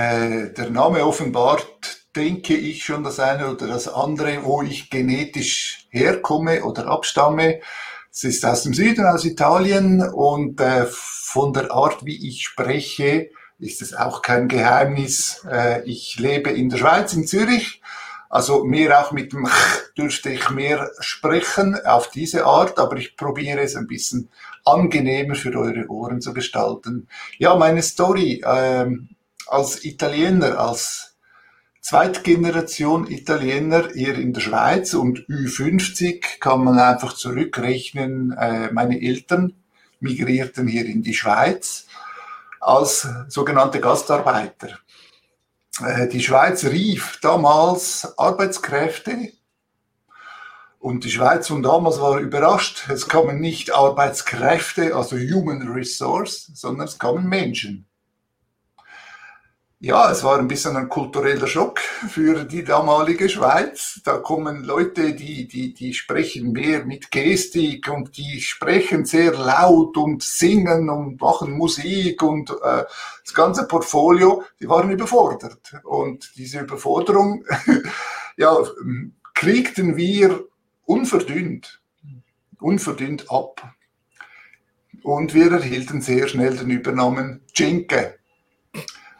[0.00, 5.88] Äh, der Name offenbart, denke ich, schon das eine oder das andere, wo ich genetisch
[5.90, 7.58] herkomme oder abstamme.
[8.12, 13.30] Es ist aus dem Süden, aus Italien und äh, von der Art, wie ich spreche,
[13.58, 15.44] ist es auch kein Geheimnis.
[15.50, 17.82] Äh, ich lebe in der Schweiz, in Zürich.
[18.30, 23.16] Also mehr auch mit dem Ch dürfte ich mehr sprechen auf diese Art, aber ich
[23.16, 24.28] probiere es ein bisschen
[24.64, 27.08] angenehmer für eure Ohren zu gestalten.
[27.38, 29.08] Ja, meine Story ähm,
[29.48, 31.16] als Italiener, als
[31.80, 38.32] Zweitgeneration Italiener hier in der Schweiz und Ü50 kann man einfach zurückrechnen.
[38.32, 39.54] Äh, meine Eltern
[40.00, 41.86] migrierten hier in die Schweiz
[42.60, 44.78] als sogenannte Gastarbeiter.
[45.82, 49.32] Äh, die Schweiz rief damals Arbeitskräfte
[50.78, 52.88] und die Schweiz von damals war überrascht.
[52.90, 57.86] Es kamen nicht Arbeitskräfte, also Human Resource, sondern es kamen Menschen.
[59.80, 64.00] Ja, es war ein bisschen ein kultureller Schock für die damalige Schweiz.
[64.04, 69.96] Da kommen Leute, die, die, die sprechen mehr mit Gestik und die sprechen sehr laut
[69.96, 72.86] und singen und machen Musik und äh,
[73.24, 75.72] das ganze Portfolio, die waren überfordert.
[75.84, 77.44] Und diese Überforderung,
[78.36, 78.56] ja,
[79.32, 80.44] kriegten wir
[80.86, 81.80] unverdünnt,
[82.58, 83.62] unverdünnt ab.
[85.04, 88.17] Und wir erhielten sehr schnell den Übernamen Jinke.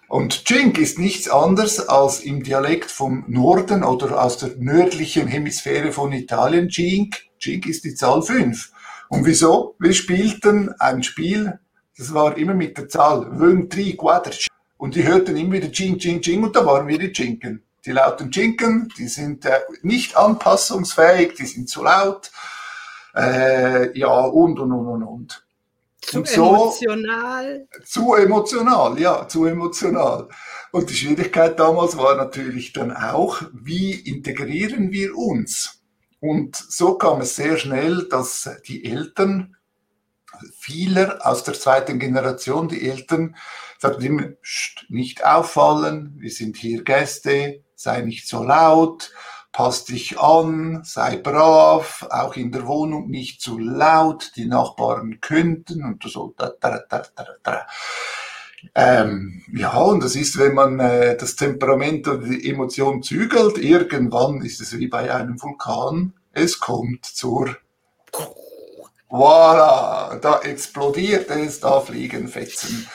[0.09, 5.93] Und Jink ist nichts anderes als im Dialekt vom Norden oder aus der nördlichen Hemisphäre
[5.93, 7.27] von Italien Jink.
[7.39, 8.73] Jink ist die Zahl 5.
[9.11, 9.77] Und wieso?
[9.79, 11.59] Wir spielten ein Spiel,
[11.99, 13.97] das war immer mit der Zahl 5, 3,
[14.31, 14.47] 4.
[14.79, 17.63] Und die hörten immer wieder Jink, Jink, Jink und da waren wir die Jinken.
[17.85, 22.31] Die lauten Jinken, die sind äh, nicht anpassungsfähig, die sind zu laut.
[23.15, 25.48] Äh, ja, und, und, und, und, und.
[26.11, 27.69] Zu so, emotional.
[27.85, 30.29] Zu emotional, ja, zu emotional.
[30.73, 35.83] Und die Schwierigkeit damals war natürlich dann auch, wie integrieren wir uns?
[36.21, 39.57] Und so kam es sehr schnell, dass die Eltern,
[40.57, 43.37] vieler aus der zweiten Generation, die Eltern
[43.79, 44.29] sagten immer,
[44.89, 49.13] nicht auffallen, wir sind hier Gäste, sei nicht so laut,
[49.59, 55.85] pass dich an, sei brav, auch in der Wohnung nicht zu laut, die Nachbarn könnten
[55.85, 56.33] und so.
[56.39, 57.67] Da, da, da, da, da.
[58.77, 64.43] Ähm, ja, und das ist, wenn man äh, das Temperament oder die Emotion zügelt, irgendwann
[64.43, 67.57] ist es wie bei einem Vulkan, es kommt zur
[69.11, 72.89] Voilà, da explodiert es, da fliegen Fetzen.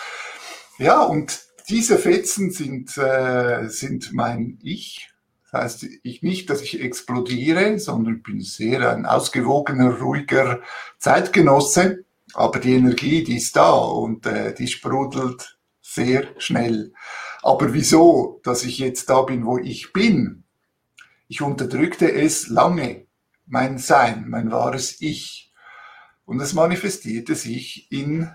[0.78, 5.13] Ja, und diese Fetzen sind, äh, sind mein Ich,
[5.54, 10.62] heißt ich nicht, dass ich explodiere, sondern bin sehr ein ausgewogener, ruhiger
[10.98, 12.06] Zeitgenosse.
[12.34, 16.94] Aber die Energie, die ist da und äh, die sprudelt sehr schnell.
[17.44, 20.44] Aber wieso, dass ich jetzt da bin, wo ich bin?
[21.28, 23.06] Ich unterdrückte es lange,
[23.46, 25.52] mein Sein, mein wahres Ich.
[26.26, 28.32] Und es manifestierte sich in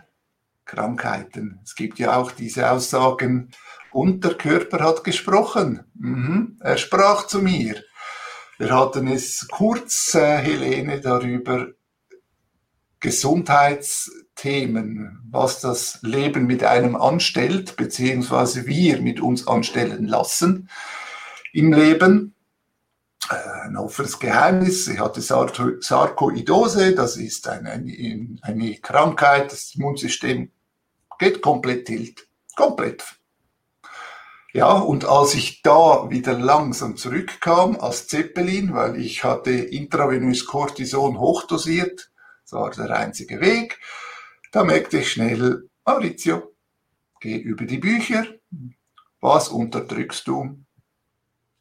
[0.68, 1.58] Krankheiten.
[1.64, 3.50] Es gibt ja auch diese Aussagen,
[3.90, 5.84] und der Körper hat gesprochen.
[5.94, 6.58] Mhm.
[6.60, 7.82] Er sprach zu mir.
[8.58, 11.68] Wir hatten es kurz, äh, Helene, darüber
[13.00, 20.68] Gesundheitsthemen, was das Leben mit einem anstellt, beziehungsweise wir mit uns anstellen lassen
[21.52, 22.34] im Leben.
[23.30, 24.86] Äh, ein offenes Geheimnis.
[24.86, 30.50] Sie hatte Sarkoidose, das ist eine, eine, eine Krankheit, das Immunsystem
[31.18, 32.28] geht komplett tilt.
[32.56, 33.04] Komplett
[34.54, 41.18] ja, und als ich da wieder langsam zurückkam als Zeppelin, weil ich hatte intravenös Cortison
[41.18, 42.10] hochdosiert,
[42.42, 43.78] das war der einzige Weg,
[44.50, 46.54] da merkte ich schnell, Maurizio,
[47.20, 48.26] geh über die Bücher,
[49.20, 50.58] was unterdrückst du?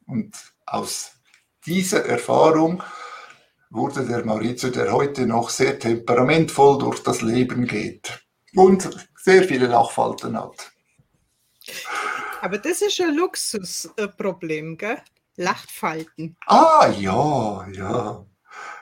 [0.06, 0.36] Und
[0.66, 1.12] aus
[1.66, 2.82] dieser Erfahrung
[3.70, 8.26] wurde der Maurizio, der heute noch sehr temperamentvoll durch das Leben geht
[8.56, 8.90] und
[9.28, 10.72] sehr viele Lachfalten hat.
[12.40, 15.00] Aber das ist ein Luxusproblem, gell?
[15.36, 16.38] Lachfalten.
[16.46, 18.26] Ah, ja, ja.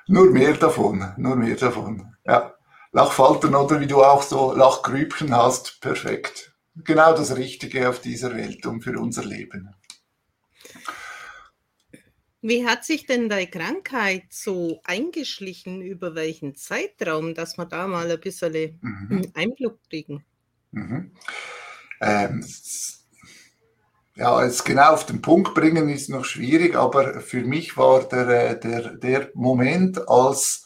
[0.08, 2.16] Nur mehr davon, nur mehr davon.
[2.26, 2.54] Ja.
[2.92, 6.54] Lachfalten oder wie du auch so Lachgrübchen hast, perfekt.
[6.76, 9.74] Genau das Richtige auf dieser Welt und für unser Leben.
[12.42, 15.82] Wie hat sich denn deine Krankheit so eingeschlichen?
[15.82, 19.32] Über welchen Zeitraum, dass wir da mal ein bisschen mhm.
[19.34, 20.24] Einblick kriegen?
[20.76, 21.12] Mhm.
[22.02, 22.46] Ähm,
[24.16, 28.28] ja, es genau auf den Punkt bringen ist noch schwierig, aber für mich war der,
[28.28, 30.66] äh, der, der Moment, als,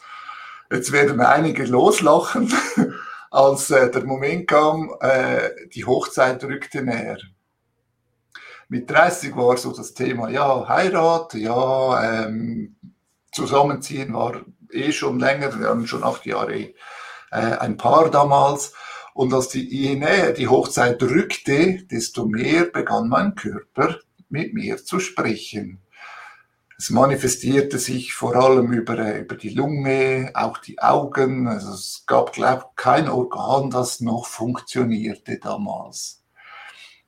[0.72, 2.52] jetzt werden einige loslachen,
[3.32, 7.20] als äh, der Moment kam, äh, die Hochzeit rückte näher.
[8.68, 12.76] Mit 30 war so das Thema, ja, Heirat, ja, ähm,
[13.32, 14.42] Zusammenziehen war
[14.72, 16.74] eh schon länger, wir haben schon acht Jahre
[17.32, 18.74] ein Paar damals.
[19.20, 23.98] Und als die, je näher die Hochzeit rückte, desto mehr begann mein Körper
[24.30, 25.82] mit mir zu sprechen.
[26.78, 31.50] Es manifestierte sich vor allem über, äh, über die Lunge, auch die Augen.
[31.50, 36.24] Also es gab, glaube ich, kein Organ, das noch funktionierte damals.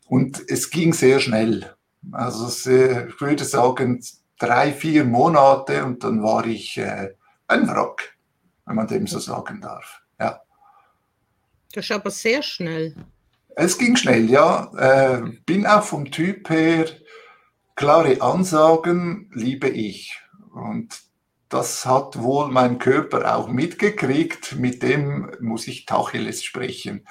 [0.05, 1.73] Und es ging sehr schnell.
[2.11, 4.03] Also ich würde sagen,
[4.37, 7.13] drei, vier Monate und dann war ich äh,
[7.47, 8.17] ein Wrack,
[8.65, 10.01] wenn man dem so sagen darf.
[11.73, 12.95] Das ist aber sehr schnell.
[13.55, 14.71] Es ging schnell, ja.
[14.77, 16.85] Äh, bin auch vom Typ her
[17.75, 20.19] klare Ansagen liebe ich.
[20.53, 20.99] Und
[21.49, 24.55] das hat wohl mein Körper auch mitgekriegt.
[24.57, 27.07] Mit dem muss ich Tacheles sprechen.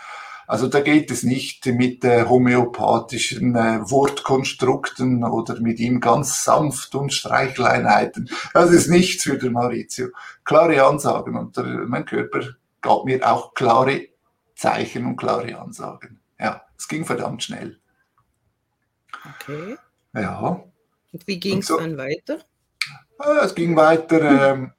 [0.47, 6.95] Also da geht es nicht mit äh, homöopathischen äh, Wortkonstrukten oder mit ihm ganz sanft
[6.97, 8.29] und Streichleinheiten.
[8.53, 10.09] Das ist nichts für den Maurizio.
[10.45, 12.41] Klare Ansagen und der, mein Körper
[12.81, 14.10] gab mir auch klare
[14.61, 16.21] Zeichen und klare Ansagen.
[16.39, 17.81] Ja, es ging verdammt schnell.
[19.37, 19.79] Okay.
[20.13, 20.63] Ja.
[21.13, 22.41] Und wie ging es so, dann weiter?
[23.43, 24.53] Es ging weiter.
[24.53, 24.73] Ähm,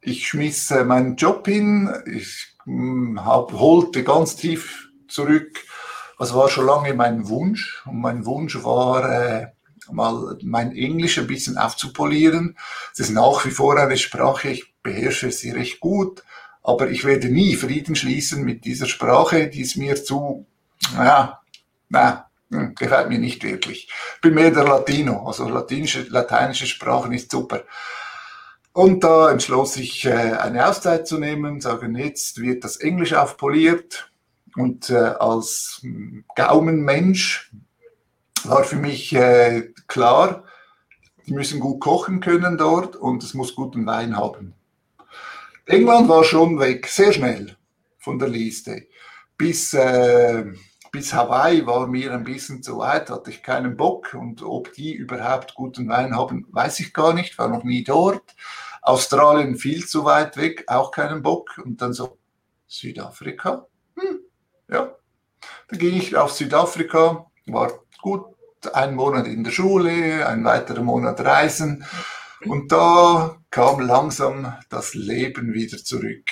[0.00, 1.88] ich schmiss äh, meinen Job hin.
[2.12, 5.56] Ich hm, hab, holte ganz tief zurück.
[6.18, 7.84] Was war schon lange mein Wunsch.
[7.86, 9.46] Und mein Wunsch war, äh,
[9.92, 12.58] mal mein Englisch ein bisschen aufzupolieren.
[12.92, 16.24] Es ist nach wie vor eine Sprache, ich beherrsche sie recht gut,
[16.68, 20.44] aber ich werde nie Frieden schließen mit dieser Sprache, die ist mir zu,
[20.94, 21.40] ja,
[21.88, 23.90] na, hm, gefällt mir nicht wirklich.
[24.20, 27.64] Bin mehr der Latino, also latinische, lateinische Sprachen ist super.
[28.74, 34.12] Und da entschloss ich, äh, eine Auszeit zu nehmen, sagen, jetzt wird das Englisch aufpoliert.
[34.54, 37.50] Und äh, als hm, Gaumenmensch
[38.44, 40.44] war für mich äh, klar,
[41.26, 44.57] die müssen gut kochen können dort und es muss guten Wein haben.
[45.68, 47.56] England war schon weg, sehr schnell
[47.98, 48.86] von der Liste.
[49.36, 50.44] Bis äh,
[50.90, 54.94] bis Hawaii war mir ein bisschen zu weit, hatte ich keinen Bock und ob die
[54.94, 58.34] überhaupt guten Wein haben, weiß ich gar nicht, war noch nie dort.
[58.80, 62.18] Australien viel zu weit weg, auch keinen Bock und dann so
[62.66, 63.66] Südafrika,
[63.96, 64.20] hm,
[64.70, 64.94] ja.
[65.68, 68.24] Dann ging ich auf Südafrika, war gut,
[68.72, 71.84] ein Monat in der Schule, ein weiterer Monat reisen
[72.44, 76.28] und da kam langsam das Leben wieder zurück.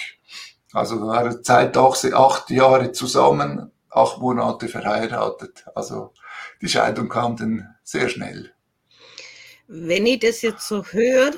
[0.73, 5.65] Also war Zeit auch acht Jahre zusammen, acht Monate verheiratet.
[5.75, 6.13] Also
[6.61, 8.53] die Scheidung kam dann sehr schnell.
[9.69, 11.33] Wenn ich das jetzt so höre,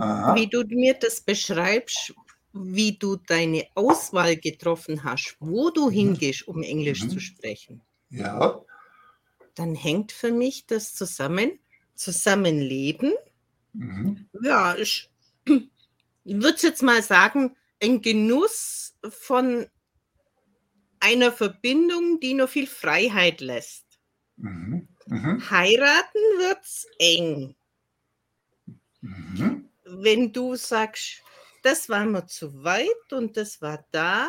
[0.00, 0.34] Aha.
[0.34, 2.14] wie du mir das beschreibst,
[2.52, 5.94] wie du deine Auswahl getroffen hast, wo du mhm.
[5.94, 7.10] hingehst, um Englisch mhm.
[7.10, 7.82] zu sprechen.
[8.10, 8.60] Ja.
[9.54, 11.58] Dann hängt für mich das zusammen,
[11.94, 13.14] Zusammenleben.
[13.72, 14.28] Mhm.
[14.42, 15.10] Ja, ich,
[16.24, 19.66] würde jetzt mal sagen, ein Genuss von
[21.00, 23.86] einer Verbindung, die noch viel Freiheit lässt.
[24.36, 24.88] Mhm.
[25.06, 25.50] Mhm.
[25.50, 27.54] Heiraten wird's eng.
[29.00, 29.68] Mhm.
[29.84, 31.22] Wenn du sagst,
[31.62, 34.28] das war mir zu weit und das war da.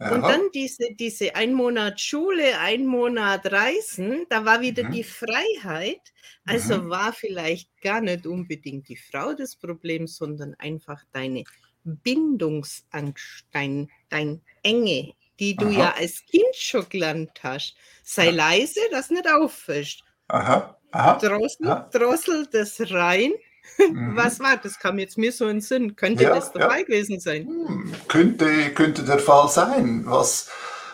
[0.00, 0.12] Ja.
[0.12, 4.92] Und dann diese, diese ein Monat Schule, ein Monat Reisen, da war wieder mhm.
[4.92, 6.00] die Freiheit.
[6.44, 6.90] Also mhm.
[6.90, 11.44] war vielleicht gar nicht unbedingt die Frau das Problem, sondern einfach deine
[11.84, 15.78] Bindungsangst, dein, dein Enge, die du Aha.
[15.78, 17.76] ja als Kind schon gelernt hast.
[18.02, 18.32] Sei ja.
[18.32, 20.00] leise, dass nicht auffällt.
[20.28, 20.78] Aha.
[20.90, 21.18] Aha.
[21.18, 21.88] Drossel, Aha.
[21.92, 23.32] Drossel das rein.
[23.78, 24.16] Mhm.
[24.16, 24.78] Was war das?
[24.78, 25.96] Kam jetzt mir so in den Sinn.
[25.96, 26.84] Könnte ja, das dabei ja.
[26.84, 27.46] gewesen sein?
[27.46, 30.04] Hm, könnte, könnte der Fall sein.
[30.06, 30.48] Was,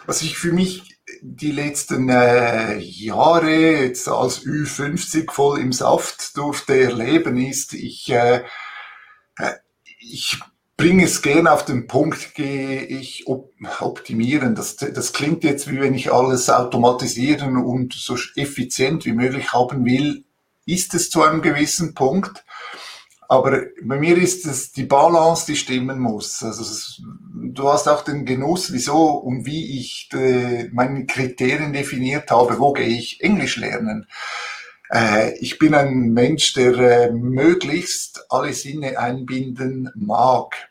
[0.07, 6.79] was ich für mich die letzten äh, Jahre jetzt als Ü50 voll im Saft durfte
[6.79, 8.43] erleben, ist, ich, äh,
[9.37, 9.53] äh
[9.99, 10.39] ich
[10.77, 14.55] bringe es gerne auf den Punkt, gehe ich optimieren.
[14.55, 19.85] Das, das klingt jetzt, wie wenn ich alles automatisieren und so effizient wie möglich haben
[19.85, 20.25] will.
[20.67, 22.45] Ist es zu einem gewissen Punkt.
[23.31, 26.43] Aber bei mir ist es die Balance, die stimmen muss.
[26.43, 27.01] Also es,
[27.33, 32.59] du hast auch den Genuss, wieso und wie ich de, äh, meine Kriterien definiert habe,
[32.59, 34.09] wo gehe ich Englisch lernen.
[34.91, 40.70] Äh, ich bin ein Mensch, der äh, möglichst alle Sinne einbinden mag.